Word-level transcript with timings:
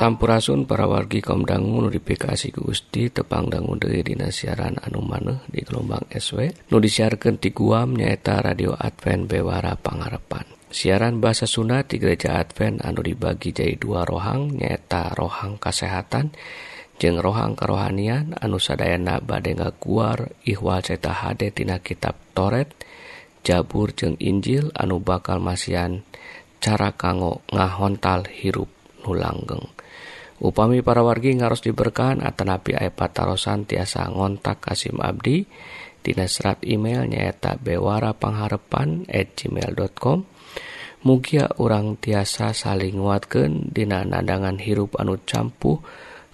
Sampurasun 0.00 0.64
para 0.64 0.88
wargi 0.88 1.20
kaumdangu 1.20 1.84
notifikasi 1.84 2.56
Gusti 2.56 3.12
tepangdangun 3.12 3.76
Dewi 3.76 4.00
Dina 4.00 4.32
siaran 4.32 4.80
anu 4.80 5.04
maneh 5.04 5.44
di 5.44 5.60
gelombang 5.60 6.08
SW 6.08 6.72
nu 6.72 6.80
disiarkan 6.80 7.36
di 7.36 7.52
Guam 7.52 8.00
nyaeta 8.00 8.40
radio 8.40 8.72
Advent 8.72 9.28
Bewara 9.28 9.76
Pangarepan 9.76 10.72
siaran 10.72 11.20
bahasa 11.20 11.44
Sunda 11.44 11.84
di 11.84 12.00
gereja 12.00 12.40
Advent 12.40 12.80
anu 12.80 13.04
dibagi 13.04 13.52
jadi 13.52 13.76
dua 13.76 14.08
rohang 14.08 14.56
nyaeta 14.56 15.12
rohang 15.12 15.60
kesehatan 15.60 16.32
jeng 16.96 17.20
rohang 17.20 17.52
kerohanian 17.52 18.32
anu 18.40 18.56
sadayana 18.56 19.20
bade 19.20 19.52
ngaguar 19.52 20.32
ihwal 20.48 20.80
ceta 20.80 21.12
hade 21.12 21.52
kitab 21.84 22.16
Toret 22.32 22.72
Jabur 23.44 23.92
jeng 23.92 24.16
Injil 24.16 24.72
anu 24.72 24.96
bakal 25.04 25.44
masian 25.44 26.08
cara 26.56 26.96
kanggo 26.96 27.44
ngahontal 27.52 28.24
hirup 28.32 28.72
nu 29.04 29.12
langgeng 29.12 29.79
Upami 30.40 30.80
para 30.80 31.04
wargi 31.04 31.36
ngaros 31.36 31.60
diberkahan 31.60 32.24
Atanapi 32.24 32.72
aya 32.72 32.88
Patarosan 32.88 33.68
tiasa 33.68 34.08
ngontak 34.08 34.64
Kasim 34.64 34.96
Abdi. 34.96 35.44
Dina 36.00 36.24
serat 36.24 36.64
email 36.64 37.04
nyaeta 37.04 37.60
bewara 37.60 38.16
pengharepan 38.16 39.04
at 39.04 39.36
gmail.com 39.36 40.24
Mugia 41.04 41.44
orang 41.60 42.00
tiasa 42.00 42.56
saling 42.56 42.96
nguatkan 42.96 43.68
Dina 43.68 44.00
nadangan 44.08 44.56
hirup 44.56 44.96
anu 44.96 45.20
campuh 45.28 45.84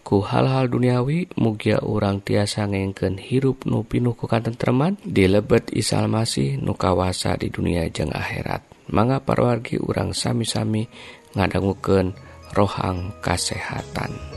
ku 0.07 0.23
hal-hal 0.23 0.71
duniawi. 0.71 1.35
Mugia 1.35 1.83
orang 1.83 2.23
tiasa 2.23 2.71
ngengken 2.71 3.19
hirup 3.19 3.67
nu 3.67 3.83
pinuh 3.83 4.15
ku 4.15 4.31
katentreman 4.31 5.03
di 5.03 5.27
lebet 5.27 5.75
isal 5.75 6.07
masih 6.07 6.63
nu 6.63 6.79
kawasa 6.79 7.35
di 7.35 7.51
dunia 7.51 7.91
jeng 7.91 8.15
akhirat. 8.15 8.91
Mangga 8.95 9.19
parwargi 9.19 9.83
urang 9.83 10.15
sami-sami 10.15 10.87
ngadangukeun 11.35 12.26
rohang 12.57 13.13
kesehatan. 13.21 14.36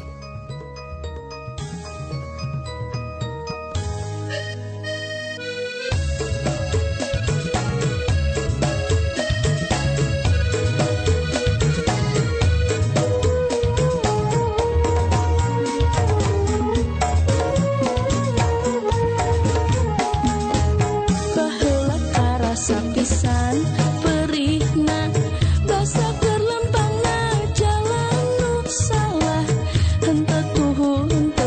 Oh. 30.92 31.39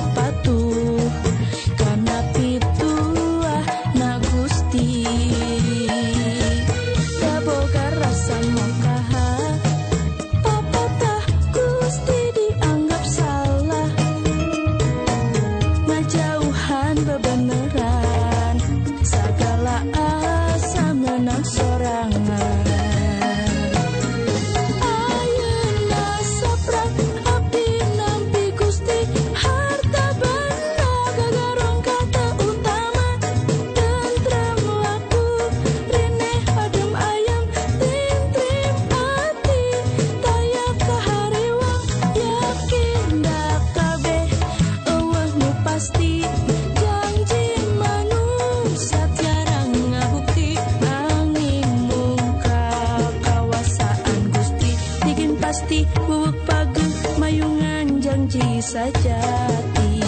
Gusti 55.73 55.89
Buwak 56.05 56.37
Pagung 56.45 56.93
Mayungan 57.17 57.97
janji 58.05 58.61
sajati 58.61 60.05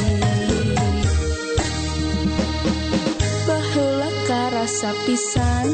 Baheula 3.49 4.11
karasa 4.29 4.93
pisan 5.09 5.73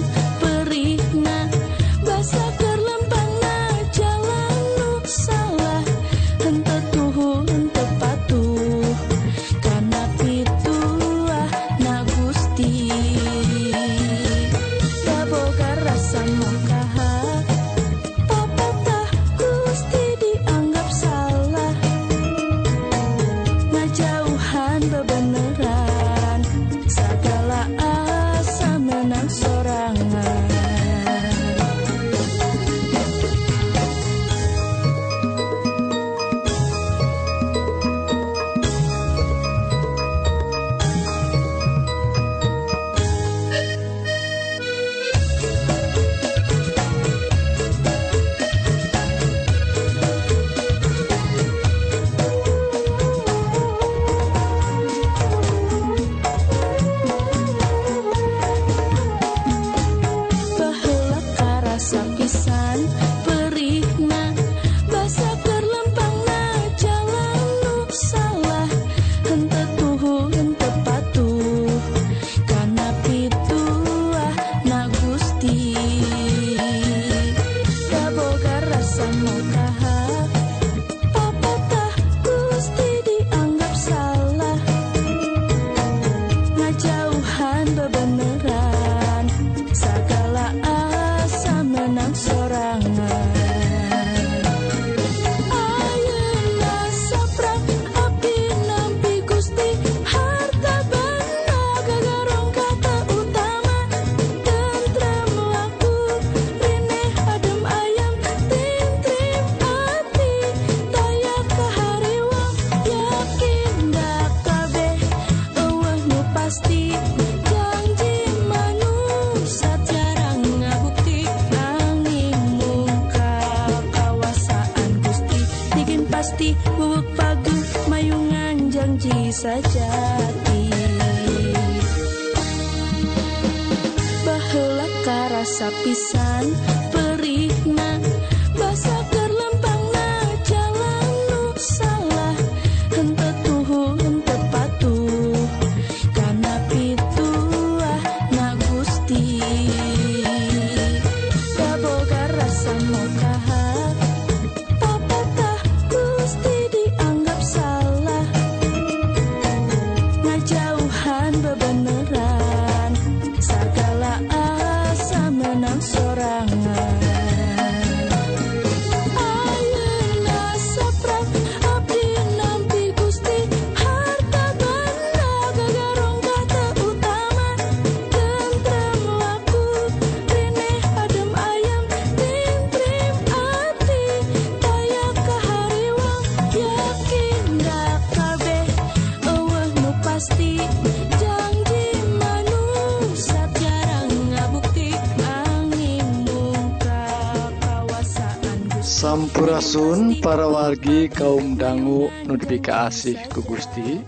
Sun 199.71 200.19
para 200.19 200.51
wargi 200.51 201.07
kaum 201.07 201.55
dangu 201.55 202.11
nudika 202.27 202.91
asih 202.91 203.15
ku 203.31 203.39
Gusti. 203.47 204.03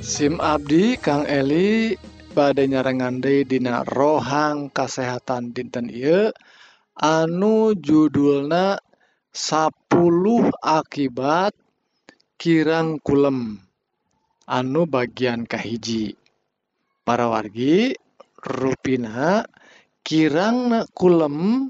SIM 0.00 0.40
Abdi 0.40 0.96
Kang 0.96 1.28
Eli 1.28 1.92
badai 2.32 2.72
nyarangandai 2.72 3.44
dina 3.44 3.84
rohang 3.84 4.72
kesehatan 4.72 5.52
dinten 5.52 5.92
Ieu 5.92 6.32
anu 6.96 7.76
judulna 7.76 8.80
10 9.36 9.84
akibat 10.64 11.52
kirang 12.40 13.04
kulem 13.04 13.60
anu 14.48 14.88
bagian 14.88 15.44
kahiji. 15.44 16.16
Para 17.04 17.28
wargi 17.28 17.92
ruina 18.40 19.44
kirang 20.00 20.88
kulem 20.96 21.68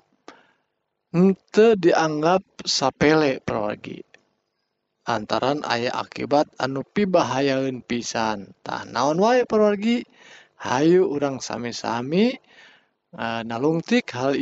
dianggap 1.79 2.43
sapele 2.67 3.39
pergi 3.39 4.03
antara 5.07 5.55
ayah 5.71 6.03
akibat 6.03 6.51
anu 6.59 6.83
pibahayaun 6.83 7.87
pisan. 7.87 8.51
Tan 8.67 8.91
naon 8.91 9.23
wa 9.23 9.39
pergi 9.47 10.03
Hayu 10.65 11.07
urang 11.07 11.45
sami-sami 11.45 12.35
nalungtik 13.47 14.11
hal 14.17 14.35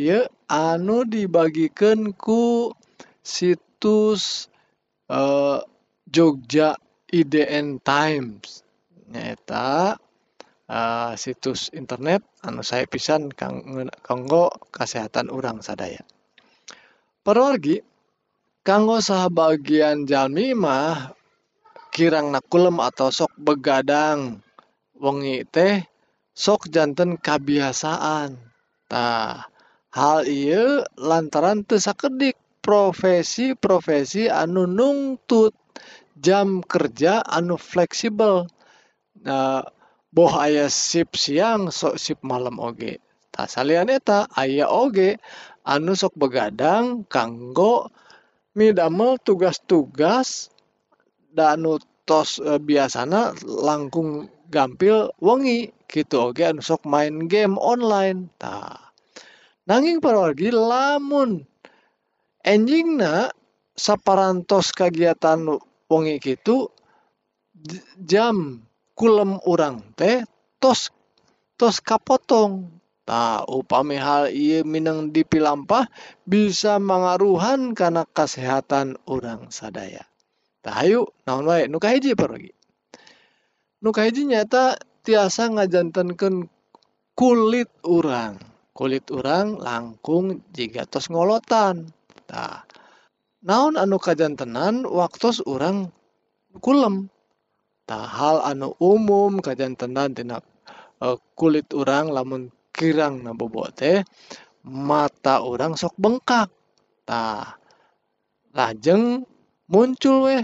anu 0.48 1.04
dibagikanku 1.04 2.72
situs 3.20 4.48
Jogja 6.08 6.78
IDN 7.12 7.84
Timesnyata 7.84 10.00
situs 11.20 11.68
internet 11.74 12.24
anu 12.40 12.64
saya 12.64 12.88
pisan 12.88 13.28
Kanggo 13.34 14.48
kesehatan 14.72 15.28
urang 15.28 15.60
sadaya 15.60 16.00
pergi 17.22 17.78
kanggo 18.66 18.98
sah 18.98 19.30
bagian 19.30 20.02
Jami 20.06 20.54
mah 20.58 21.14
kirang 21.94 22.34
nakulm 22.34 22.82
atau 22.82 23.14
sok 23.14 23.30
begadang. 23.38 24.42
Wengi 24.98 25.46
teh 25.46 25.86
sokjantan 26.30 27.18
kebiasaantah 27.18 29.46
hal 29.90 30.26
I 30.26 30.82
lantaran 30.94 31.66
tersakedik 31.66 32.38
profesi-profesi 32.62 34.30
anu 34.30 34.70
nungtut 34.70 35.50
jam 36.14 36.62
kerja 36.62 37.18
anu 37.26 37.58
fleksibel. 37.58 38.46
Boh 40.12 40.34
aya 40.38 40.68
sip 40.70 41.18
siang 41.18 41.74
sok 41.74 41.98
sip 41.98 42.22
malam 42.22 42.62
Oge. 42.62 43.02
Tak 43.32 43.48
salaneta 43.50 44.28
aya 44.38 44.70
Oge 44.70 45.18
anu 45.62 45.94
sok 45.94 46.14
begadang 46.18 47.06
kanggo 47.06 47.90
midamel 48.58 49.16
tugas-tugas 49.22 50.50
danu 51.32 51.78
tos 52.04 52.42
e, 52.42 52.58
biasana 52.58 53.32
langkung 53.42 54.28
gampil 54.52 55.08
wengi 55.22 55.72
gitu. 55.88 56.30
Oke 56.30 56.42
okay, 56.42 56.52
anu 56.52 56.60
sok 56.60 56.84
main 56.84 57.30
game 57.30 57.56
online 57.56 58.28
tah 58.36 58.92
nanging 59.64 60.02
perwargi 60.02 60.50
lamun 60.50 61.46
enjingna 62.42 63.30
saparantos 63.78 64.74
kegiatan 64.74 65.46
wengi 65.88 66.18
gitu 66.18 66.68
jam 68.02 68.66
kulem 68.98 69.38
orang 69.46 69.80
teh 69.94 70.26
tos 70.58 70.90
tos 71.56 71.78
kapotong. 71.78 72.81
Nah, 73.02 73.42
upami 73.50 73.98
hal 73.98 74.30
ieu 74.30 74.62
mineng 74.62 75.10
dipilampah 75.10 75.90
bisa 76.22 76.78
mangaruhan 76.78 77.74
karena 77.74 78.06
kesehatan 78.06 78.94
orang 79.10 79.50
sadaya. 79.50 80.06
Tahayu, 80.62 81.10
naon 81.26 81.50
wae 81.50 81.66
nu 81.66 81.82
kahiji 81.82 82.14
parogi. 82.14 82.54
Nu 83.82 83.90
kahiji 83.90 84.30
nyata 84.30 84.78
tiasa 85.02 85.50
ngajantenkeun 85.50 86.46
kulit 87.18 87.70
urang. 87.82 88.38
Kulit 88.70 89.10
urang 89.10 89.58
langkung 89.58 90.46
jika 90.54 90.86
tos 90.86 91.10
ngolotan. 91.10 91.90
Tah, 92.30 92.62
naon 93.42 93.74
anu 93.74 93.98
kajantenan 93.98 94.86
waktos 94.86 95.42
urang 95.42 95.90
kulem. 96.62 97.10
Tah, 97.82 98.06
hal 98.06 98.46
anu 98.46 98.78
umum 98.78 99.42
kajantenan 99.42 100.14
tina 100.14 100.38
eh, 101.02 101.18
kulit 101.34 101.66
urang 101.74 102.14
lamun 102.14 102.54
kirang 102.72 103.22
na 103.22 103.36
bobo 103.36 103.68
teh 103.70 104.02
mata 104.66 105.44
orang 105.44 105.76
sok 105.76 105.94
bengkaktah 106.00 107.60
lajeng 108.56 109.28
muncul 109.68 110.28
weh 110.28 110.42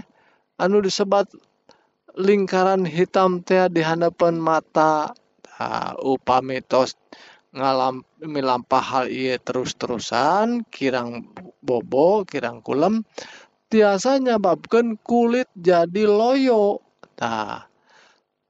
anu 0.61 0.85
disebat 0.85 1.29
lingkaran 2.19 2.83
hitam 2.83 3.41
teh 3.47 3.71
di 3.71 3.81
hadapan 3.81 4.37
mata. 4.37 5.15
Upah 5.99 6.39
mitos 6.39 6.95
ngalam 7.51 8.07
milampah 8.23 8.79
hal 8.79 9.07
ia 9.11 9.43
terus-terusan 9.43 10.63
kirang 10.71 11.27
bobo 11.67 12.23
kirang 12.23 12.63
kulem 12.63 13.03
tiasa 13.67 14.23
nyababkan 14.23 14.95
kulit 15.03 15.51
jadi 15.59 16.07
loyo. 16.07 16.79
Tah 17.19 17.67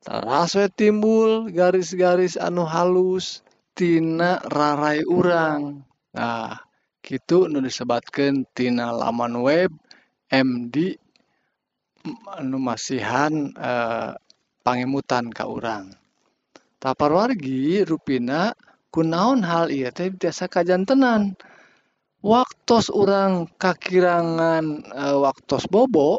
terasa 0.04 0.68
timbul 0.68 1.48
garis-garis 1.48 2.36
anu 2.36 2.68
halus 2.68 3.40
tina 3.78 4.42
rarai 4.50 5.06
urang. 5.06 5.86
Nah 6.18 6.58
gitu 6.98 7.46
nu 7.46 7.62
disebatkan 7.62 8.42
tina 8.50 8.90
laman 8.90 9.38
web 9.38 9.70
MD 10.34 10.98
anu 12.34 12.58
masihan 12.58 13.54
eh, 13.54 14.10
e, 14.10 14.18
pangemutan 14.66 15.30
ka 15.30 15.46
urang. 15.46 15.94
Tapar 16.82 17.14
wargi 17.14 17.86
rupina 17.86 18.50
kunaon 18.90 19.46
hal 19.46 19.70
iya 19.70 19.94
teh 19.94 20.10
biasa 20.10 20.50
kajantenan. 20.50 21.38
Waktos 22.18 22.90
urang 22.90 23.46
kakirangan 23.62 24.82
e, 24.90 25.04
waktos 25.22 25.70
bobo 25.70 26.18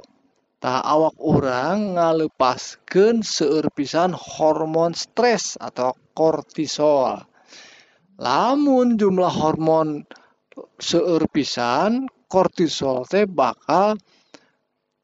tak 0.59 0.83
awak 0.83 1.15
orang 1.19 1.95
ngalepaskan 1.95 3.23
seurpisan 3.23 4.11
hormon 4.15 4.91
stres 4.95 5.55
atau 5.59 5.95
kortisol. 6.15 7.28
Lamun 8.19 8.99
jumlah 8.99 9.31
hormon 9.31 10.03
seueur 10.83 11.23
pisan 11.31 12.11
kortisol 12.27 13.07
teh 13.07 13.23
bakal 13.23 13.95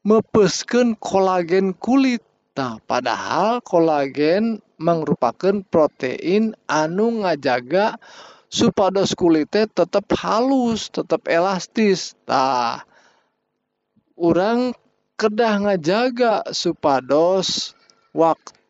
mepeskeun 0.04 0.94
kolagen 1.00 1.72
kulit 1.80 2.20
Nah, 2.56 2.80
padahal 2.88 3.60
kolagen 3.60 4.64
merupakan 4.80 5.60
protein 5.68 6.56
anu 6.64 7.20
ngajaga 7.20 8.00
supados 8.48 9.12
kulitnya 9.12 9.68
tetap 9.68 10.08
halus, 10.16 10.88
tetap 10.88 11.28
elastis. 11.28 12.16
Nah, 12.24 12.80
orang 14.16 14.72
kedah 15.20 15.68
ngajaga 15.68 16.48
supados 16.56 17.76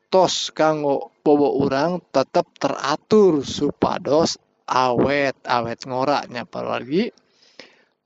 waktos 0.06 0.54
kanggo 0.54 1.10
bobo 1.26 1.66
orang 1.66 1.98
tetap 2.14 2.46
teratur 2.62 3.42
supados 3.42 4.38
awet 4.70 5.34
awet 5.42 5.82
ngoraknya 5.82 6.46
lagi. 6.46 7.10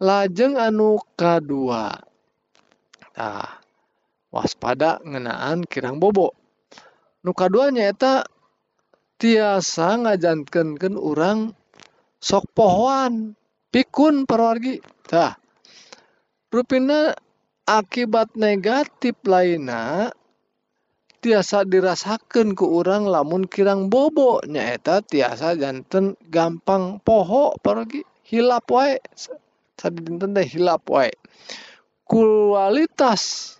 Lajeng 0.00 0.56
anu 0.56 0.96
kedua 1.12 1.92
nah 3.20 3.52
waspada 4.32 4.96
ngenaan 5.04 5.68
kirang 5.68 6.00
bobo. 6.00 6.32
Nu 7.20 7.36
kaduanya 7.36 7.92
eta 7.92 8.24
tiasa 9.20 10.00
ngajankenkeun 10.00 10.96
urang 10.96 11.52
sok 12.16 12.48
pohon 12.56 13.36
pikun 13.68 14.24
perwargi. 14.24 14.80
Tah 15.04 15.36
rupina 16.48 17.12
akibat 17.68 18.40
negatif 18.40 19.20
lainnya 19.28 20.16
tiasa 21.20 21.68
dirasakan 21.68 22.56
ke 22.56 22.64
orang 22.64 23.04
lamun 23.04 23.44
kirang 23.44 23.92
bobo 23.92 24.40
nyaeta 24.48 25.04
tiasa 25.04 25.52
jantan 25.52 26.16
gampang 26.32 26.96
poho 27.04 27.52
pergi 27.60 28.00
hilap 28.24 28.66
wae. 28.72 28.96
Tadi 29.76 30.00
dinten 30.00 30.32
teh 30.32 30.48
hilap 30.48 30.88
wae. 30.88 31.12
Kualitas 32.08 33.54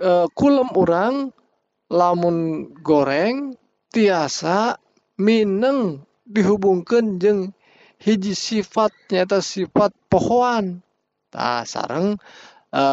e, 0.00 0.26
kulem 0.32 0.72
orang 0.72 1.28
lamun 1.92 2.68
goreng 2.80 3.54
tiasa 3.92 4.80
mineng 5.20 6.02
dihubungkan 6.24 7.20
jeng 7.20 7.52
hiji 8.00 8.32
sifat 8.32 8.96
nyata 9.12 9.44
sifat 9.44 9.92
pohoan. 10.08 10.80
Nah, 11.36 11.62
sarang 11.68 12.16
e, 12.72 12.84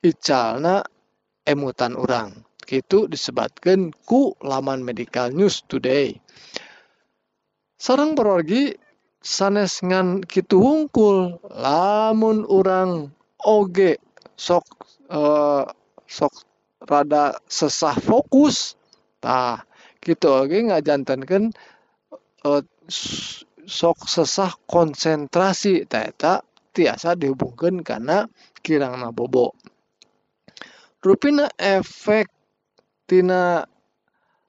icalna 0.00 0.80
emutan 1.44 1.92
orang 1.92 2.47
gitu 2.68 3.08
disebutkan 3.08 3.96
ku 4.04 4.36
laman 4.44 4.84
medical 4.84 5.32
news 5.32 5.64
today. 5.64 6.20
Sarang 7.80 8.12
perorgi 8.12 8.76
sanes 9.24 9.80
ngan 9.80 10.20
kitu 10.28 10.60
hungkul 10.60 11.40
lamun 11.48 12.44
urang 12.44 13.08
oge 13.40 13.96
sok 14.36 14.68
eh, 15.08 15.64
sok 16.04 16.34
rada 16.84 17.40
sesah 17.48 17.96
fokus 17.96 18.76
tah 19.24 19.64
gitu 20.04 20.28
oge 20.28 20.68
ngajantankeun 20.68 21.50
eh, 22.44 22.62
sok 23.68 23.98
sesah 24.04 24.52
konsentrasi 24.68 25.88
eta 25.88 26.44
tiasa 26.76 27.18
dihubungkeun 27.18 27.80
kana 27.80 28.28
kirangna 28.62 29.10
bobo 29.10 29.56
rupina 31.02 31.50
efek 31.58 32.37
tina 33.08 33.64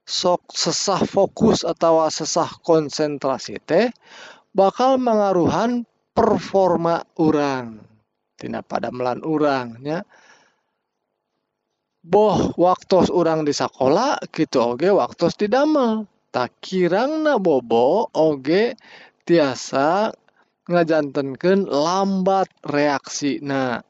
sok 0.04 0.51
sesah 0.51 1.08
fokus 1.08 1.63
atau 1.63 2.04
sesah 2.12 2.51
konsentrasi 2.60 3.63
teh 3.63 3.88
bakal 4.51 5.00
mengaruhan 5.00 5.88
performa 6.12 7.08
orang 7.16 7.80
tina 8.36 8.60
pada 8.60 8.92
melan 8.92 9.24
urangnya 9.24 10.04
boh 12.04 12.51
waktu 12.60 13.08
orang 13.12 13.48
di 13.48 13.54
sekolah 13.56 14.20
gitu 14.32 14.75
oge 14.75 14.89
waktu 14.92 15.25
di 15.36 15.48
damel. 15.51 16.08
Tak 16.30 16.62
kirangna 16.62 17.42
bobo 17.42 18.06
oge 18.13 18.78
tiasa 19.25 20.13
ngajantenkeun 20.70 21.66
lambat 21.66 22.50
reaksi 22.62 23.42
nah 23.42 23.82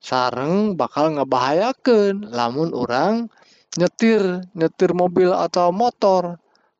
sareng 0.00 0.76
bakal 0.76 1.16
ngebahayakeun 1.16 2.28
lamun 2.28 2.76
orang 2.76 3.32
nyetir 3.78 4.42
nyetir 4.56 4.90
mobil 4.96 5.30
atau 5.30 5.70
motor. 5.70 6.38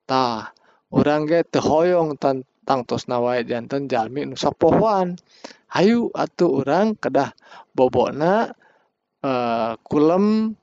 Tah 0.09 0.51
orang 0.91 1.23
ge 1.29 1.47
teu 1.47 1.63
hoyong 1.63 2.19
tan 2.19 2.43
tangtosna 2.67 3.23
wae 3.23 3.47
janten 3.47 3.87
jalmi 3.87 4.27
nu 4.27 4.35
sok 4.35 4.55
pohoan 4.59 5.19
hayu 5.71 6.11
atuh 6.15 6.63
urang 6.63 6.99
kedah 6.99 7.31
bobona 7.75 8.51
eh, 9.23 9.73
kulem 9.87 10.55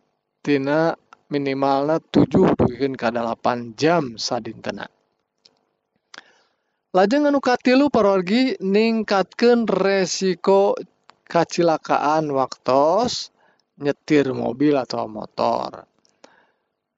tina 0.43 0.95
minimalna 1.31 1.99
7 1.99 2.55
dugikeun 2.55 2.95
ka 2.95 3.11
8 3.11 3.75
jam 3.79 4.15
sadintena. 4.15 4.87
Lajeng 6.95 7.27
anu 7.27 7.43
katilu 7.43 7.91
parwargi 7.91 8.55
ningkatkeun 8.63 9.67
resiko 9.67 10.79
kacilakaan 11.27 12.31
waktos 12.31 13.35
nyetir 13.83 14.31
mobil 14.31 14.79
atau 14.79 15.05
motor 15.11 15.83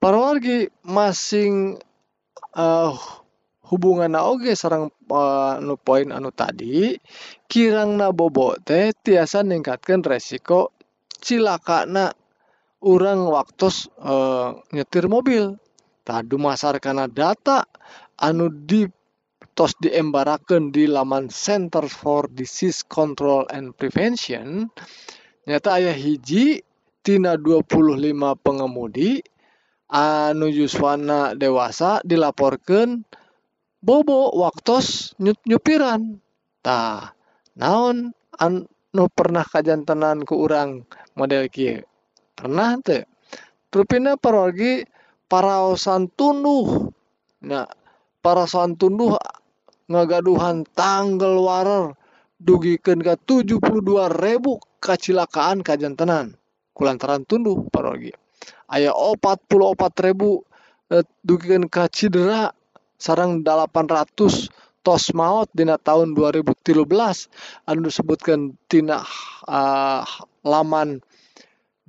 parawargi 0.00 0.72
masing 0.88 1.76
uh, 2.56 2.96
hubungan 3.68 4.16
oge 4.16 4.56
sarang 4.56 4.88
uh, 5.12 5.60
eh, 5.60 5.78
poin 5.78 6.08
anu 6.10 6.32
tadi 6.32 6.96
kirang 7.46 8.00
nabobo 8.00 8.56
teh 8.64 8.90
tiasa 8.96 9.44
ningkatkeun 9.44 10.02
resiko 10.02 10.74
cilakana 11.20 12.10
urang 12.80 13.28
waktu 13.28 13.68
uh, 13.68 13.70
eh, 14.08 14.48
nyetir 14.74 15.06
mobil. 15.06 15.54
Tadu 16.00 16.40
masar 16.40 16.80
karena 16.80 17.04
data 17.06 17.68
anu 18.16 18.48
di 18.48 18.88
tos 19.52 19.76
diembarakan 19.76 20.72
di 20.72 20.88
laman 20.88 21.28
Center 21.28 21.84
for 21.86 22.24
Disease 22.32 22.88
Control 22.88 23.44
and 23.52 23.76
Prevention. 23.76 24.64
Nyata 25.44 25.76
ayah 25.76 25.92
hiji 25.92 26.64
tina 27.04 27.36
25 27.36 28.16
pengemudi 28.40 29.20
anu 29.90 30.46
yuswana 30.46 31.34
dewasa 31.34 31.98
dilaporkeun 32.06 33.02
bobo 33.82 34.30
waktos 34.38 35.18
nyut 35.18 35.36
nyupiran. 35.42 36.22
Tah 36.62 37.10
naon 37.58 38.14
anu 38.38 39.04
pernah 39.10 39.42
kajantenan 39.42 40.22
ku 40.22 40.46
urang 40.46 40.86
model 41.18 41.50
kieu? 41.50 41.82
Pernah 42.38 42.78
teu 42.86 43.02
rupina 43.74 44.14
parwargi 44.14 44.86
paraosan 45.26 46.06
tunduh. 46.14 46.88
Nah 47.42 47.66
paraosan 48.22 48.78
tunduh 48.78 49.18
ngagaduhan 49.90 50.62
tanggal 50.78 51.42
warer 51.42 51.84
dugikeun 52.38 53.02
ka 53.02 53.18
72 53.18 53.58
ribu 54.16 54.62
kacilakaan 54.78 55.66
kajantenan 55.66 56.38
kulantaran 56.72 57.26
tunduh 57.26 57.66
parwargi 57.68 58.14
aya 58.70 58.94
44 58.94 60.06
ribu 60.06 60.46
eh, 60.94 61.04
dugikan 61.26 61.66
ke 61.66 61.90
cedera 61.90 62.54
sarang 62.96 63.42
800 63.42 64.48
tos 64.80 65.12
maut 65.12 65.48
dina 65.52 65.76
tahun 65.76 66.16
2013 66.16 66.88
anu 67.68 67.80
disebutkan 67.84 68.56
tina 68.64 69.04
uh, 69.44 70.04
laman 70.40 71.04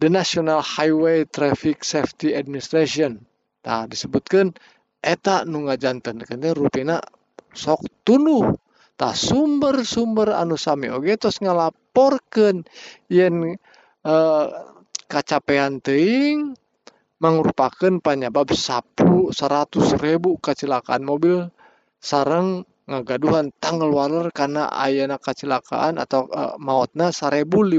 The 0.02 0.10
National 0.12 0.60
Highway 0.66 1.30
Traffic 1.30 1.86
Safety 1.86 2.34
Administration. 2.34 3.22
Nah 3.64 3.86
disebutkan 3.88 4.58
eta 5.00 5.48
nu 5.48 5.70
ngajanten 5.70 6.26
kene 6.26 6.52
rupina 6.58 7.00
sok 7.54 7.86
tunuh. 8.04 8.58
Tah 9.00 9.18
sumber-sumber 9.18 10.36
anu 10.36 10.60
sami 10.60 10.92
oge 10.92 11.18
tos 11.18 11.42
ngalaporkeun 11.42 12.68
yen 13.10 13.56
uh, 14.06 14.46
kacapean 15.10 15.82
teuing 15.82 16.54
mangrupakeun 17.22 18.02
panyebab 18.02 18.50
sapu 18.58 19.30
100 19.30 20.02
ribu 20.02 20.42
kecelakaan 20.42 21.06
mobil 21.06 21.54
sareng 22.02 22.66
ngagaduhan 22.90 23.54
tanggal 23.62 23.94
waler 23.94 24.34
karena 24.34 24.66
ayana 24.74 25.22
kecelakaan 25.22 26.02
atau 26.02 26.26
eh, 26.34 26.58
mautna 26.58 27.14
1550 27.14 27.78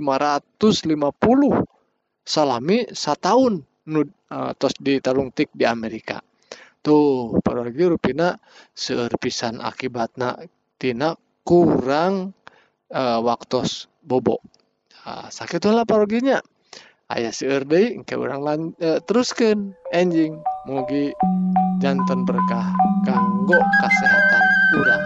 salami 2.23 2.87
satahun 2.95 3.67
nu 3.91 4.01
eh, 4.07 4.53
tos 4.55 4.79
ditalungtik 4.79 5.51
di 5.51 5.67
Amerika. 5.67 6.23
Tuh 6.83 7.39
parwargi 7.43 7.91
rupina 7.91 8.39
seueur 8.71 9.11
pisan 9.19 9.59
akibatna 9.59 10.39
tina 10.79 11.19
kurang 11.43 12.31
eh, 12.95 13.19
waktos 13.19 13.91
bobo 14.03 14.39
nah, 15.03 15.27
sakitulah 15.31 15.83
parwarginya 15.83 16.39
aya 17.13 17.31
seueur 17.31 17.69
deui 17.69 18.01
engke 18.01 18.17
urang 18.17 18.43
lan 18.43 18.61
eh, 18.81 18.99
teruskeun. 19.05 19.77
Enjing 19.93 20.41
mugi 20.65 21.13
janten 21.85 22.25
berkah 22.25 22.67
kanggo 23.05 23.61
kasehatan 23.85 24.45
urang 24.81 25.03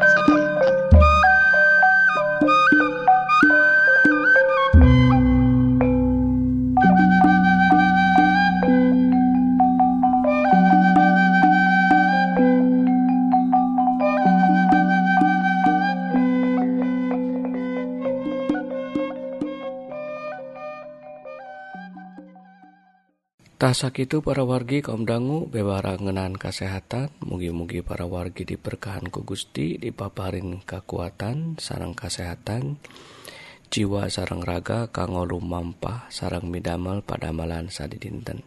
Tah 23.67 23.75
sakitu 23.75 24.23
para 24.23 24.47
wargi 24.47 24.79
kaum 24.79 25.03
dangu 25.03 25.51
bewara 25.51 25.99
ngeunaan 25.99 26.39
kasehatan. 26.39 27.11
Mugi-mugi 27.19 27.83
para 27.83 28.07
wargi 28.07 28.47
diberkahan 28.47 29.11
ku 29.11 29.27
Gusti 29.27 29.75
dipaparin 29.75 30.63
kekuatan 30.63 31.59
sareng 31.59 31.91
kasehatan. 31.99 32.79
Jiwa 33.67 34.07
sareng 34.07 34.47
raga 34.47 34.95
kanggo 34.95 35.27
lumampah 35.27 36.07
sareng 36.15 36.47
midamel 36.47 37.03
pada 37.03 37.35
malan 37.35 37.67
sadidinten. 37.67 38.47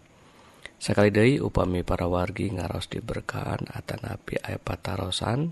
Sakali 0.79 1.11
deui 1.11 1.43
upami 1.43 1.83
para 1.83 2.07
wargi 2.07 2.55
ngaros 2.55 2.87
diberkahan 2.87 3.67
atanapi 3.75 4.39
aya 4.39 4.55
patarosan. 4.55 5.51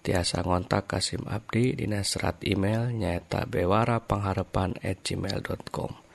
Tiasa 0.00 0.40
ngontak 0.40 0.88
Kasim 0.88 1.28
Abdi 1.28 1.76
dina 1.76 2.00
serat 2.00 2.40
email 2.48 2.88
nyaeta 2.96 3.44
bewara 3.44 4.00
pangharepan 4.00 4.80
at 4.80 5.04
gmail.com 5.04 6.05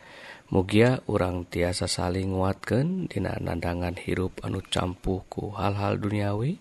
Mugia 0.51 0.99
urang 1.07 1.47
tiasa 1.47 1.87
saling 1.87 2.35
nguatkan 2.35 3.07
dina 3.07 3.39
nandangan 3.39 3.95
hirup 3.95 4.43
anu 4.43 4.59
campuhku 4.59 5.55
hal-hal 5.55 5.95
duniawi 5.95 6.59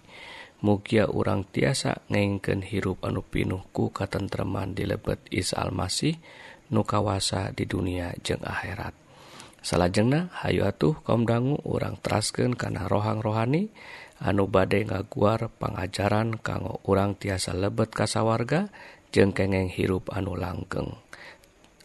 Mugia 0.63 1.11
urang 1.11 1.43
tiasa 1.43 1.99
ngengken 2.07 2.63
hirup 2.63 3.03
anu 3.03 3.27
pinuh 3.27 3.67
ku 3.75 3.91
katentreman 3.91 4.79
di 4.79 4.87
lebet 4.87 5.19
Isa 5.35 5.59
Almasih 5.59 6.15
nu 6.71 6.87
kawasa 6.87 7.51
di 7.51 7.67
dunia 7.67 8.15
jeung 8.23 8.47
akhirat 8.47 8.95
Salajengna 9.59 10.31
Hayu 10.39 10.71
atuh 10.71 10.95
kaum 11.03 11.27
dangu 11.27 11.59
urang 11.67 11.99
terasken 11.99 12.55
kana 12.55 12.87
rohang 12.87 13.19
rohani 13.19 13.75
anu 14.23 14.47
bade 14.47 14.87
ngaguar 14.87 15.51
pengajaran 15.59 16.39
kanggo 16.39 16.79
urang 16.87 17.19
tiasa 17.19 17.59
lebet 17.59 17.91
kasawarga 17.91 18.71
jeung 19.11 19.35
kengeng 19.35 19.67
hirup 19.67 20.15
anu 20.15 20.39
langgeng. 20.39 20.95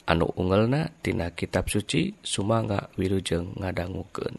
anu 0.05 0.29
ungelna 0.37 0.93
tina 1.01 1.33
kitab 1.33 1.65
suci 1.65 2.13
sumanga 2.21 2.89
wilujeng 2.97 3.57
ngadangukeun 3.57 4.37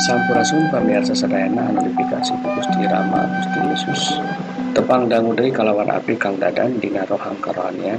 Sampurasun 0.00 0.64
pamiarsa 0.72 1.12
sadayana 1.12 1.68
anu 1.68 1.84
dipikasi 1.84 2.32
ku 2.40 2.48
Gusti 2.56 2.88
Rama 2.88 3.20
Gusti 3.36 3.58
Yesus. 3.68 4.02
Tepang 4.70 5.10
dangu 5.10 5.34
dari 5.34 5.50
kalawan 5.50 5.90
api 5.90 6.14
Kang 6.14 6.38
Dadan 6.38 6.78
dina 6.78 7.02
rohang 7.02 7.38
karanian 7.42 7.98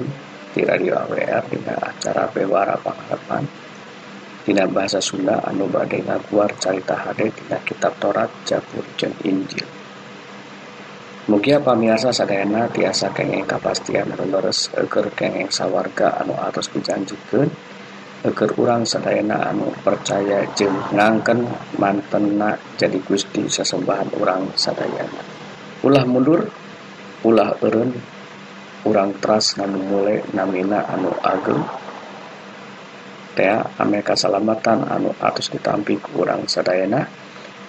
di 0.51 0.63
radio 0.63 0.99
AWR 1.03 1.43
dina 1.51 1.75
acara 1.79 2.27
bewara 2.31 2.75
pangarapan 2.79 3.43
dina 4.47 4.65
bahasa 4.67 5.03
Sunda 5.03 5.39
anu 5.43 5.67
badai 5.67 6.01
ngaguar 6.01 6.55
carita 6.57 6.95
hade 6.95 7.31
dina 7.35 7.59
kitab 7.61 7.95
Torat 7.99 8.31
Jabur 8.47 8.83
jeung 8.95 9.13
Injil. 9.27 9.67
Mugia 11.29 11.61
pamirsa 11.61 12.09
sadayana 12.09 12.65
tiasa 12.71 13.13
kengeng 13.13 13.45
kapastian 13.45 14.09
anu 14.09 14.25
eger 14.75 15.05
kengeng 15.13 15.51
sawarga 15.53 16.17
anu 16.23 16.33
atos 16.39 16.71
dijanjikeun 16.73 17.51
Eger 18.21 18.53
urang 18.61 18.85
sadayana 18.85 19.49
anu 19.49 19.73
percaya 19.81 20.45
jeung 20.53 20.77
ngangken 20.93 21.41
mantena 21.81 22.53
jadi 22.77 23.01
Gusti 23.01 23.49
sesembahan 23.49 24.13
urang 24.21 24.45
sadayana. 24.53 25.25
Ulah 25.81 26.05
mundur 26.05 26.45
ulah 27.25 27.57
Erun 27.61 27.91
kurang 28.81 29.13
tras 29.21 29.57
namun 29.61 29.85
mulai 29.85 30.17
namina 30.33 30.85
anu 30.89 31.13
ageng. 31.21 31.63
Amerika 33.81 34.13
Salamatan 34.13 34.85
anu 34.85 35.09
atus 35.17 35.49
ditampi 35.49 35.97
kurang 35.97 36.45
sedayana 36.45 37.01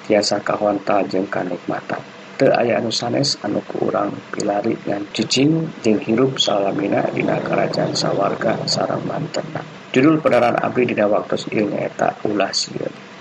tiasa 0.04 0.44
kahwanta 0.44 1.00
jeng 1.08 1.24
kanikmatan. 1.32 2.02
Te 2.36 2.52
aya 2.52 2.76
anu 2.76 2.92
sanes 2.92 3.40
anu 3.40 3.64
kurang 3.64 4.12
pilari 4.28 4.76
dan 4.84 5.08
cicing 5.16 5.80
jeng 5.80 5.96
hirup 6.04 6.36
salamina 6.36 7.08
dina 7.08 7.40
kerajaan 7.40 7.96
sawarga 7.96 8.68
sarang 8.68 9.00
mantena 9.08 9.64
judul 9.92 10.24
pedaran 10.24 10.56
abdi 10.56 10.88
dina 10.88 11.04
waktu 11.04 11.36
ilnya 11.52 11.92
eta 11.92 12.16
ulah 12.24 12.48
sieun 12.48 13.11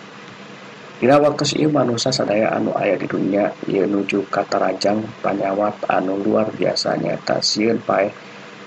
Dina 1.01 1.17
waktu 1.17 1.57
ieu 1.57 1.73
manusia 1.73 2.13
sadaya 2.13 2.53
anu 2.53 2.77
aya 2.77 2.93
di 2.93 3.09
dunia 3.09 3.49
ieu 3.65 3.89
nuju 3.89 4.21
katarajang 4.29 5.01
panyawat 5.25 5.73
anu 5.89 6.13
luar 6.21 6.53
biasa 6.53 6.93
nyata 6.93 7.41
sieun 7.41 7.81
pae 7.81 8.05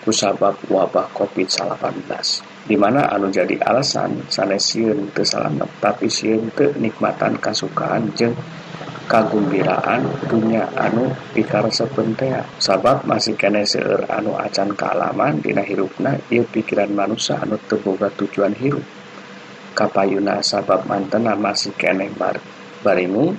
kusabab 0.03 0.59
wabah 0.67 1.15
COVID-19. 1.15 2.11
Di 2.67 2.75
mana 2.75 3.07
anu 3.07 3.31
jadi 3.31 3.55
alasan 3.63 4.27
sanes 4.27 4.67
sieun 4.67 5.15
teu 5.15 5.23
salanep 5.23 5.71
tapi 5.79 6.11
sieun 6.11 6.51
teu 6.59 6.75
nikmatan 6.75 7.39
kasukaan 7.39 8.11
jeung 8.19 8.35
kagumbiraan 9.07 10.03
dunia 10.27 10.67
anu 10.75 11.15
pikar 11.39 11.71
sepentea 11.71 12.43
sabab 12.59 13.07
masih 13.07 13.39
kene 13.39 13.63
seueur 13.63 14.11
anu 14.11 14.35
acan 14.35 14.75
kealaman 14.75 15.39
dina 15.39 15.63
hirupna 15.63 16.19
ieu 16.35 16.43
pikiran 16.51 16.91
manusia 16.99 17.39
anu 17.39 17.55
teboga 17.71 18.11
tujuan 18.19 18.59
hirup. 18.59 19.04
kapayuna 19.75 20.41
sabab 20.41 20.87
mantena 20.87 21.35
masih 21.35 21.75
keneh 21.75 22.15
bar 22.15 22.39
baringung 22.81 23.37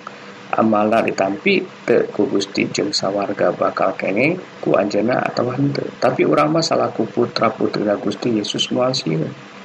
amala 0.52 1.02
ditampi 1.02 1.64
te 1.88 2.12
ku 2.12 2.30
Gusti 2.30 2.70
jeung 2.70 2.94
sawarga 2.94 3.56
bakal 3.56 3.98
kengeng 3.98 4.38
ku 4.62 4.78
anjeuna 4.78 5.24
atawa 5.24 5.58
henteu. 5.58 5.88
Tapi 5.98 6.22
urang 6.28 6.54
mah 6.54 6.62
salaku 6.62 7.08
putra 7.10 7.50
putrina 7.50 7.98
Gusti 7.98 8.36
Yesus 8.38 8.70
moal 8.70 8.94
sieun 8.94 9.56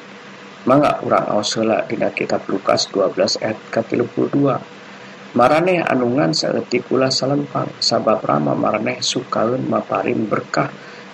mangga 0.68 1.00
urang 1.00 1.24
aos 1.32 1.56
heula 1.56 1.88
dina 1.88 2.12
kitab 2.12 2.44
Lukas 2.44 2.92
12 2.92 3.40
ayat 3.40 3.58
ka 3.72 3.80
32 3.80 5.32
maraneh 5.32 5.80
anungan 5.80 6.36
saeutik 6.36 6.84
ulah 6.92 7.08
salempang 7.08 7.72
sabab 7.80 8.20
rama 8.20 8.52
maraneh 8.52 9.00
sukaeun 9.00 9.64
maparin 9.64 10.28
berkah 10.28 10.68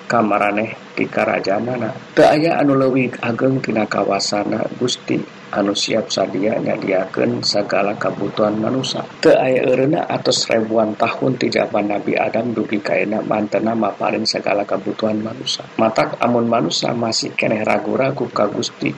kamaraneh 0.07 0.95
di 0.95 1.05
Karajanana 1.11 2.14
teaya 2.14 2.62
anu 2.62 2.79
leuwih 2.79 3.12
ageng 3.21 3.59
tina 3.61 3.85
kawasana 3.85 4.62
Gusti 4.79 5.19
anu 5.53 5.75
siap 5.75 6.11
sadia 6.11 6.59
nyadiakeun 6.59 7.42
segala 7.42 7.95
kabutuhan 7.99 8.57
manusia 8.59 9.03
teu 9.21 9.35
aya 9.35 9.66
eureuna 9.66 10.07
atus 10.07 10.47
ribuan 10.51 10.95
tahun 10.97 11.38
ti 11.38 11.51
jaban 11.51 11.90
Nabi 11.90 12.14
Adam 12.14 12.55
dugi 12.55 12.79
ka 12.79 12.95
euna 12.97 13.23
mantena 13.23 13.75
maparin 13.75 14.25
segala 14.25 14.62
kabutuhan 14.62 15.19
manusia 15.21 15.66
matak 15.79 16.19
amun 16.23 16.47
manusia 16.49 16.95
masih 16.95 17.35
keneh 17.35 17.66
ragu-ragu 17.66 18.27
ka 18.31 18.47
Gusti. 18.51 18.95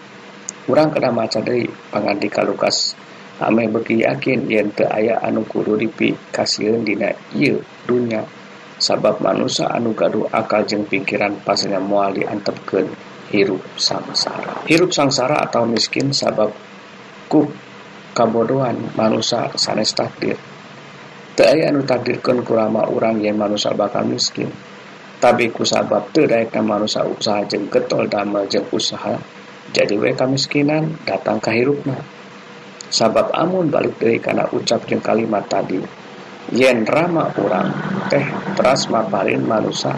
Urang 0.68 0.92
kana 0.92 1.08
maca 1.08 1.40
deui 1.40 1.64
pangandika 1.88 2.44
Lukas. 2.44 2.92
Ame 3.40 3.72
beki 3.72 4.04
yakin 4.04 4.44
yen 4.52 4.68
teu 4.76 4.84
aya 4.84 5.16
anu 5.24 5.40
kudu 5.48 5.80
dipikasieun 5.80 6.84
dina 6.84 7.08
ieu 7.32 7.64
dunya. 7.88 8.20
sabab 8.78 9.18
manusia 9.18 9.66
anu 9.68 9.92
gaduh 9.92 10.30
akal 10.30 10.62
jeung 10.64 10.86
pikiran 10.86 11.42
pasnya 11.42 11.82
mual 11.82 12.14
diantepken 12.14 12.86
hirup 13.28 13.60
samsara 13.74 14.64
hirup 14.64 14.94
sangsara 14.94 15.42
atau 15.44 15.66
miskin 15.68 16.14
sabab 16.14 16.54
ku 17.28 17.44
kabodohan 18.16 18.94
manusia 18.98 19.52
sanes 19.54 19.94
takdir. 19.94 20.34
Teai 21.38 21.62
anu 21.70 21.86
takdirkan 21.86 22.42
kurama 22.42 22.82
orang 22.90 23.22
yang 23.22 23.38
manusia 23.38 23.70
bakal 23.70 24.02
miskin. 24.02 24.50
Tapi 25.22 25.54
ku 25.54 25.62
sabab 25.62 26.10
tedaikna 26.10 26.66
manusia 26.66 27.06
usaha 27.06 27.46
jeng 27.46 27.70
getol 27.70 28.10
damel 28.10 28.46
jeng 28.50 28.66
usaha 28.70 29.18
jadi 29.68 30.00
we 30.00 30.16
kamiskinan 30.16 30.96
datang 31.04 31.42
kahirupna 31.42 32.00
sabab 32.88 33.28
amun 33.36 33.68
balik 33.68 34.00
dari 34.00 34.16
karena 34.16 34.48
ucap 34.48 34.86
jeng 34.88 35.02
kalimat 35.04 35.44
tadi 35.44 35.76
yen 36.52 36.84
rama 36.88 37.32
orang 37.36 37.68
teh 38.08 38.24
teras 38.56 38.88
maparin 38.88 39.44
manusia 39.44 39.92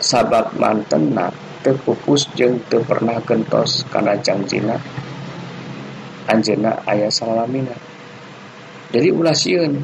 sabab 0.00 0.52
mantena 0.56 1.28
teu 1.60 1.76
pupus 1.80 2.28
jeung 2.36 2.60
teu 2.68 2.80
pernah 2.84 3.20
gentos 3.24 3.84
karena 3.92 4.16
janjina 4.20 4.76
anjena 6.28 6.80
ayah 6.88 7.12
salamina 7.12 7.76
jadi 8.94 9.10
ulah 9.10 9.34
sieun. 9.34 9.82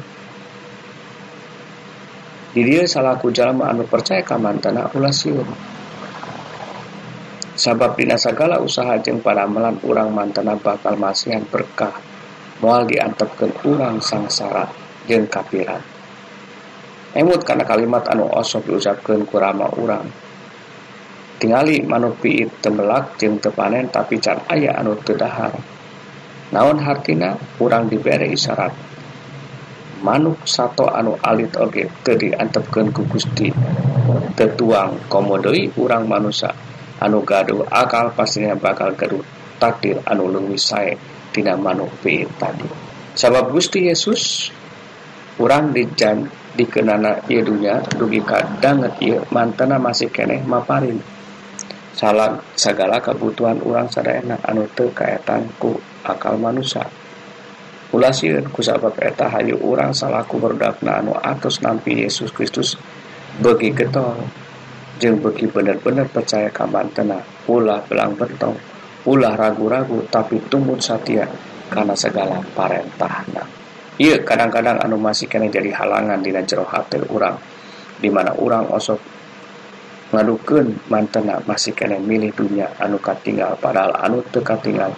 Di 2.55 2.63
dia 2.63 2.87
salaku 2.87 3.27
jalma 3.35 3.67
anu 3.67 3.83
percaya 3.83 4.23
ka 4.23 4.39
mantena 4.39 4.87
ulah 4.95 5.11
sieun. 5.11 5.51
Sabab 7.59 7.99
dina 7.99 8.15
sagala 8.15 8.63
usaha 8.63 8.95
jeung 9.03 9.19
melan 9.19 9.83
urang 9.83 10.15
mantena 10.15 10.55
bakal 10.55 10.95
masihan 10.95 11.43
berkah. 11.43 11.91
Moal 12.63 12.87
diantepkeun 12.87 13.67
urang 13.67 13.99
sangsara 13.99 14.71
jeung 15.11 15.27
kapiran 15.27 15.90
emut 17.15 17.43
karena 17.43 17.67
kalimat 17.67 18.07
anu 18.07 18.27
osok 18.27 18.71
diucapkan 18.71 19.23
kurama 19.27 19.67
urang. 19.75 20.07
Tingali 21.41 21.81
manupi 21.81 22.45
tembelak 22.61 23.17
jeng 23.17 23.41
tepanen 23.41 23.89
tapi 23.89 24.21
can 24.21 24.37
ayah 24.53 24.77
anu 24.77 24.93
tedahar 25.01 25.57
naon 26.51 26.77
hartina? 26.83 27.39
Kurang 27.55 27.87
diberi 27.87 28.35
isyarat. 28.35 28.75
Manuk 30.03 30.43
sato 30.45 30.91
anu 30.91 31.15
alit 31.23 31.55
oge 31.57 31.87
tedi 32.03 32.35
antepkan 32.35 32.91
ku 32.91 33.07
gusti. 33.07 33.49
Tetuang 34.35 35.07
komodoi 35.07 35.71
urang 35.79 36.05
manusia 36.05 36.51
anu 37.01 37.23
gaduh 37.23 37.65
akal 37.71 38.13
pastinya 38.13 38.53
bakal 38.53 38.93
gaduh. 38.93 39.23
Takdir 39.61 40.01
anu 40.09 40.25
leuwih 40.25 40.57
sae 40.57 40.97
tina 41.29 41.53
manuk 41.53 41.89
piit 42.01 42.27
tadi. 42.41 42.65
Sabab 43.13 43.53
Gusti 43.53 43.85
Yesus 43.85 44.49
urang 45.37 45.69
dijan 45.69 46.25
dikenana 46.57 47.23
ieu 47.31 47.43
dunya 47.45 47.79
dugi 47.95 48.19
kadanget 48.23 48.93
ieu 49.03 49.19
mantena 49.31 49.77
masih 49.77 50.11
keneh 50.11 50.43
maparin. 50.43 50.99
Salah 51.95 52.39
sagala 52.57 52.97
kebutuhan 53.03 53.61
urang 53.61 53.91
sadayana 53.91 54.39
anu 54.47 54.67
teu 54.73 54.89
kaetan 54.91 55.47
ku 55.59 55.77
akal 56.01 56.35
manusia. 56.39 56.87
Ulah 57.91 58.15
sieun 58.15 58.47
ku 58.49 58.63
sabab 58.63 58.95
eta 58.99 59.27
hayu 59.27 59.59
urang 59.59 59.91
salaku 59.91 60.39
berdakna 60.39 61.03
anu 61.03 61.11
atus 61.15 61.59
nampi 61.59 62.03
Yesus 62.03 62.31
Kristus 62.31 62.79
bagi 63.39 63.75
getol. 63.75 64.23
Jeung 65.01 65.17
bagi 65.19 65.49
bener-bener 65.49 66.07
percaya 66.07 66.47
ka 66.53 66.63
mantena 66.69 67.19
ulah 67.49 67.81
belang 67.83 68.13
bentong 68.15 68.71
ulah 69.05 69.33
ragu-ragu 69.33 70.05
tapi 70.13 70.37
tumbuh 70.45 70.77
satia 70.77 71.25
karena 71.73 71.97
segala 71.97 72.37
parentahna 72.53 73.60
Ieu 73.99 74.23
kadang-kadang 74.23 74.79
anu 74.79 74.95
masih 74.95 75.27
kena 75.27 75.51
jadi 75.51 75.75
halangan 75.75 76.23
dina 76.23 76.39
jero 76.47 76.63
hati 76.63 76.95
urang. 77.11 77.35
Di 77.99 78.07
mana 78.07 78.31
urang 78.39 78.71
osok 78.71 78.99
ngadukeun 80.15 80.87
mantena 80.87 81.43
masih 81.43 81.75
kena 81.75 81.99
milih 81.99 82.31
dunia 82.31 82.71
anu 82.79 83.03
katinggal 83.03 83.59
padahal 83.59 83.91
anu 83.99 84.23
teu 84.31 84.39
katinggal. 84.39 84.95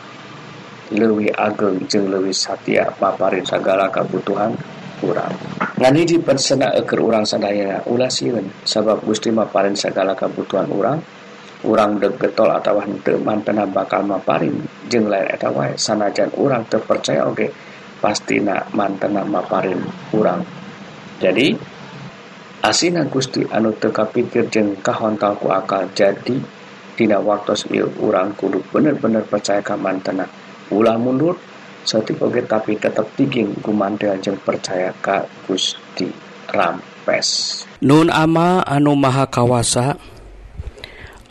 Leuwih 0.93 1.33
ageng 1.33 1.89
jeung 1.89 2.05
leuwih 2.05 2.35
satya 2.35 2.93
paparin 2.93 3.41
segala 3.41 3.89
kabutuhan 3.89 4.53
urang. 5.01 5.33
Ngadi 5.81 6.01
dipersena 6.13 6.69
eker 6.77 7.01
urang 7.01 7.25
sadayana 7.25 7.81
ulah 7.89 8.13
sieun 8.13 8.45
sabab 8.61 9.01
Gusti 9.01 9.33
maparin 9.33 9.73
segala 9.73 10.13
kabutuhan 10.13 10.69
urang 10.69 11.01
orang 11.65 11.97
degetol 11.97 12.51
atau 12.53 12.77
mantena 13.25 13.65
bakal 13.65 14.05
maparin. 14.05 14.53
Jeng 14.85 15.09
lain 15.09 15.33
eta 15.33 15.49
wae 15.49 15.73
sanajan 15.73 16.29
orang 16.37 16.61
terpercaya 16.69 17.25
oke 17.25 17.41
okay. 17.41 17.49
pastina 18.03 18.67
mantena 18.75 19.23
maparin 19.23 19.79
kurang 20.11 20.43
jadi 21.23 21.55
asina 22.63 23.07
Gusti 23.07 23.47
anu 23.47 23.71
teka 23.75 24.07
pikir 24.07 24.47
jeng 24.51 24.79
kahontalku 24.79 25.51
akal. 25.51 25.87
Jadi 25.95 26.63
Tina 26.93 27.17
waktu 27.17 27.57
il 27.73 27.89
orang 28.03 28.37
kudu 28.37 28.61
bener-bener 28.69 29.25
percaya 29.25 29.65
ka 29.65 29.73
mantena 29.73 30.29
ulah 30.69 30.93
mundur 30.99 31.33
satu 31.83 32.13
oge 32.21 32.45
tapi 32.45 32.77
tetap 32.77 33.09
tiging 33.17 33.49
kumandel 33.65 34.13
jeng 34.21 34.37
percaya 34.37 34.93
ka 35.01 35.25
Gusti 35.49 36.05
rampes 36.53 37.63
Nun 37.81 38.13
ama 38.13 38.61
anu 38.61 38.93
maha 38.93 39.25
kawasa 39.25 39.97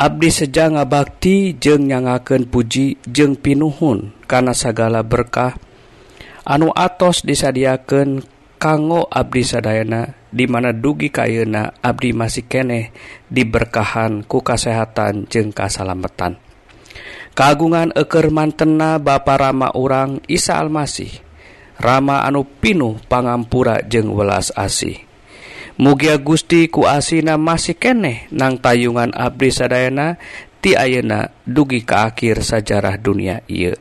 Abdi 0.03 0.35
seja 0.35 0.67
ngabakti 0.67 1.55
jeng 1.63 1.87
nyangaken 1.87 2.51
puji 2.51 2.99
jeng 3.07 3.39
pinuhun 3.39 4.11
karena 4.27 4.51
segala 4.51 5.07
berkah. 5.07 5.55
anu 6.47 6.71
atos 6.75 7.23
disadiaken 7.27 8.23
kanggo 8.59 9.07
Abdi 9.11 9.43
Sadayana 9.43 10.15
dimana 10.31 10.71
dugi 10.71 11.11
kayuna 11.11 11.75
Abdi 11.83 12.15
masih 12.15 12.47
keneh 12.47 12.95
diberkahan 13.31 14.23
ku 14.27 14.43
kasehatan 14.43 15.27
jeung 15.27 15.51
kasalametan 15.51 16.39
kagungan 17.35 17.91
eker 17.95 18.31
mantena 18.31 18.99
Bapak 19.03 19.39
Rama 19.43 19.75
urang 19.75 20.23
Isa 20.31 20.59
Almasih 20.59 21.33
Rama 21.83 22.23
anu 22.23 22.47
pinuh 22.47 23.03
pangampura 23.11 23.83
jeung 23.83 24.15
welas 24.15 24.55
asih. 24.55 25.03
Mugia 25.83 26.15
Gusti 26.21 26.71
ku 26.71 26.87
asina 26.87 27.35
masih 27.35 27.75
keneh 27.75 28.31
nang 28.31 28.55
tayungan 28.61 29.11
Abdi 29.11 29.51
Sadayana 29.51 30.15
ti 30.63 30.79
ayeuna 30.79 31.35
dugi 31.43 31.83
ke 31.83 31.97
akhir 31.97 32.47
sajarah 32.47 32.95
dunia 33.03 33.43
ieu. 33.51 33.75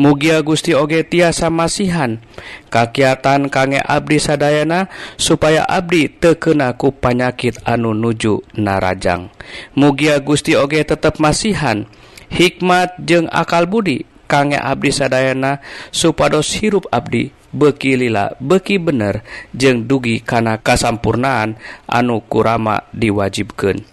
Mugia 0.00 0.40
Gusti 0.40 0.72
Oge 0.72 1.04
tiasa 1.04 1.52
masihan. 1.52 2.24
Kakiatan 2.72 3.52
kangge 3.52 3.84
Abdi 3.84 4.16
Sadayana 4.16 4.88
supaya 5.20 5.68
Abdi 5.68 6.08
tekenaku 6.08 6.88
panyakit 6.88 7.60
anu 7.68 7.92
nuju 7.92 8.40
narajang. 8.56 9.28
Mugia 9.76 10.16
Gusti 10.24 10.56
Oge 10.56 10.80
tetap 10.88 11.20
masihan. 11.20 11.84
Hikmat 12.32 12.96
jeung 12.96 13.28
akal 13.28 13.68
Budi 13.68 14.08
kangge 14.24 14.56
Abdi 14.56 14.88
Sadayana 14.88 15.60
supados 15.92 16.48
hirup 16.56 16.88
Abdi 16.88 17.36
bekilila 17.52 18.32
beki 18.40 18.80
bener 18.80 19.20
jeung 19.52 19.84
dugi 19.84 20.24
kana 20.24 20.56
kasampurnaan 20.56 21.60
anu 21.84 22.24
kurama 22.24 22.88
diwajibkan. 22.96 23.84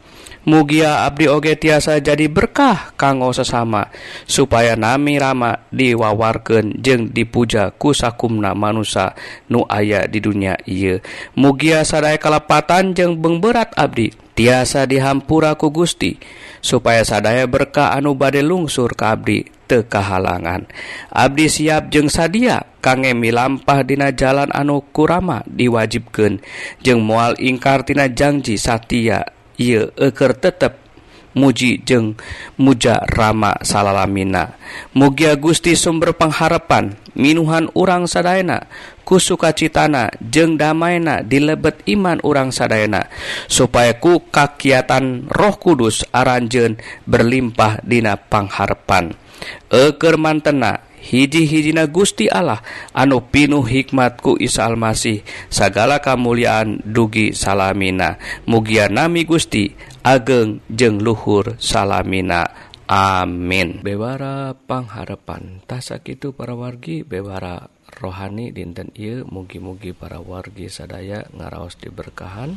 Mugia 0.47 1.03
Abdi 1.03 1.27
oge 1.27 1.59
tiasa 1.59 1.99
jadi 1.99 2.31
berkah 2.31 2.95
kanggo 2.95 3.35
sesama 3.35 3.91
supaya 4.23 4.79
nami 4.79 5.19
Rama 5.19 5.67
diwawarkeun 5.75 6.79
jeung 6.79 7.11
dipuja 7.11 7.75
kusakumna 7.75 8.55
manusia 8.55 9.11
nu 9.51 9.67
aya 9.67 10.07
di 10.07 10.23
dunia. 10.23 10.55
Ia 10.63 11.03
mugia 11.35 11.83
sadai 11.83 12.15
kalepatan 12.15 12.95
jeung 12.95 13.19
beng 13.19 13.43
berat 13.43 13.75
Abdi 13.75 14.15
tiasa 14.39 14.87
dihampuraku 14.87 15.67
Gusti 15.67 16.15
supaya 16.63 17.03
sadaya 17.03 17.43
berkah 17.43 17.91
anu 17.91 18.15
bade 18.15 18.39
lungsur 18.39 18.95
ke 18.95 19.03
Abdi 19.03 19.39
tekahalangan 19.67 20.63
Abdi 21.11 21.51
siap 21.51 21.91
jeung 21.91 22.07
sadia 22.07 22.63
kangemi 22.79 23.35
lampah 23.35 23.83
dina 23.83 24.15
jalan 24.15 24.47
anu 24.55 24.79
kurama 24.95 25.43
diwajibkeun 25.43 26.39
jeung 26.79 27.03
mual 27.03 27.35
ingkartina 27.35 28.07
janji 28.07 28.55
satia 28.55 29.36
ieu 29.57 29.91
eker 29.97 30.37
tetap 30.37 30.87
muji 31.37 31.85
jeng 31.85 32.17
muja 32.57 32.97
Rama 33.05 33.61
salalamina. 33.61 34.57
Mugia 34.97 35.37
Gusti 35.37 35.77
sumber 35.77 36.17
pengharapan 36.17 36.97
minuhan 37.13 37.69
urang 37.77 38.09
sadayana, 38.09 38.65
ku 39.05 39.21
sukacitana 39.21 40.09
jeng 40.17 40.57
damaina 40.57 41.21
dilebet 41.21 41.85
iman 41.85 42.17
urang 42.25 42.49
sadayana, 42.49 43.05
supaya 43.45 44.01
ku 44.01 44.25
kakiatan 44.33 45.29
Roh 45.29 45.55
Kudus 45.61 46.01
aranjen 46.09 46.81
berlimpah 47.05 47.85
dina 47.85 48.17
pangharepan 48.17 49.13
eker 49.69 50.15
mantena 50.17 50.86
hiji-hijina 50.97 51.87
Gusti 51.87 52.27
Allah 52.27 52.61
anu 52.91 53.21
pinuh 53.23 53.63
hikmatku 53.63 54.41
Isa 54.41 54.65
Almasih 54.65 55.21
sagala 55.47 56.01
kamuliaan 56.01 56.81
dugi 56.83 57.31
salamina. 57.31 58.17
Mugia 58.49 58.89
nami 58.89 59.23
Gusti 59.23 59.73
ageng 60.01 60.59
jeng 60.69 60.99
luhur 60.99 61.55
salamina. 61.61 62.49
Amin. 62.87 63.83
Bewara 63.83 64.55
pangharapan 64.55 65.59
tasak 65.67 66.07
itu 66.07 66.31
para 66.31 66.55
wargi 66.55 67.03
bewara 67.03 67.67
rohani 67.99 68.55
dinten 68.55 68.95
ieu 68.95 69.27
mugi-mugi 69.27 69.91
para 69.91 70.23
wargi 70.23 70.71
sadaya 70.71 71.27
ngaraos 71.35 71.75
diberkahan. 71.75 72.55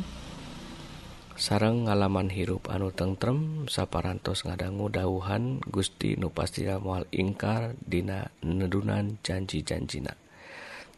sarang 1.41 1.89
ngalaman 1.89 2.29
hirup 2.29 2.69
anu 2.69 2.93
tentrem 2.93 3.65
saparantos 3.65 4.45
ngadanggu 4.45 4.93
dauhan 4.93 5.57
Gusti 5.57 6.13
nu 6.13 6.29
pastina 6.29 6.77
moal 6.77 7.09
ingkar 7.09 7.73
dina 7.81 8.29
nedunan 8.45 9.17
janji-janjina. 9.25 10.13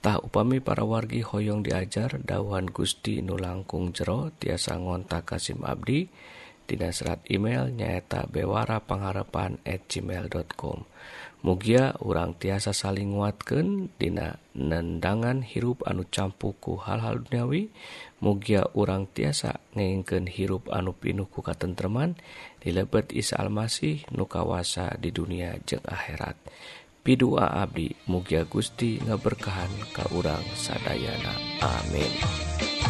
Tah 0.04 0.20
upami 0.20 0.60
para 0.60 0.84
wargi 0.84 1.24
hoyong 1.24 1.64
diajar 1.64 2.20
dauhan 2.20 2.68
Gusti 2.68 3.24
nu 3.24 3.40
langkung 3.40 3.96
jero 3.96 4.36
tiasa 4.36 4.76
ngontak 4.76 5.32
Kasim 5.32 5.64
Abdi 5.64 6.12
Dina 6.64 6.96
serat 6.96 7.20
email 7.28 7.76
nyaeta 7.76 8.24
bewara 8.24 8.80
pengharapan@gmail.com 8.80 10.88
mugia 11.44 11.92
urang 12.00 12.40
tiasa 12.40 12.72
saling 12.72 13.20
nguatkan 13.20 13.92
dina 14.00 14.40
nendangan 14.56 15.44
hirup 15.44 15.84
anu 15.84 16.08
campuku 16.08 16.80
hal-hal 16.80 17.20
duniawi 17.20 17.68
mugia 18.24 18.64
urang 18.72 19.12
tiasa 19.12 19.60
ngeken 19.76 20.32
hirup 20.32 20.72
anu 20.72 20.96
pinuhku 20.96 21.44
katentreman 21.44 22.16
dilebet 22.64 23.12
Isa 23.12 23.44
Almasih 23.44 24.08
nukawasa 24.16 24.96
di 24.96 25.12
dunia 25.12 25.60
jeng 25.68 25.84
akhirat. 25.84 26.40
Pidua 27.04 27.52
Abdi 27.60 27.92
mugia 28.08 28.48
Gusti 28.48 28.96
ngeberkahan 29.04 29.92
ka 29.92 30.08
urang 30.16 30.48
sadayana. 30.56 31.36
Amin. 31.60 32.83